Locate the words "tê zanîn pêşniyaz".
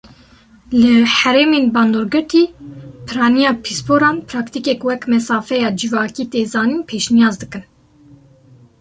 6.31-7.35